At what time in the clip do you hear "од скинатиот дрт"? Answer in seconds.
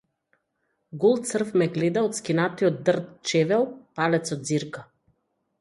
2.09-3.13